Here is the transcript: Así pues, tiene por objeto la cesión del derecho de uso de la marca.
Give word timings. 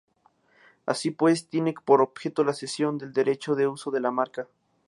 Así 0.87 1.11
pues, 1.11 1.47
tiene 1.47 1.75
por 1.85 2.01
objeto 2.01 2.43
la 2.43 2.53
cesión 2.53 2.97
del 2.97 3.13
derecho 3.13 3.53
de 3.53 3.67
uso 3.67 3.91
de 3.91 3.99
la 3.99 4.09
marca. 4.09 4.47